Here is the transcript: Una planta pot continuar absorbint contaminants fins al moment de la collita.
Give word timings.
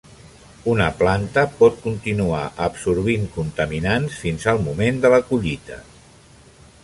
Una 0.71 0.85
planta 1.01 1.43
pot 1.59 1.75
continuar 1.83 2.41
absorbint 2.69 3.29
contaminants 3.37 4.17
fins 4.23 4.49
al 4.53 4.65
moment 4.69 4.97
de 5.05 5.13
la 5.17 5.23
collita. 5.31 5.79